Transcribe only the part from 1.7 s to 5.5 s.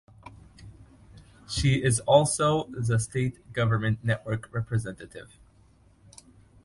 is also the State Government Network Representative.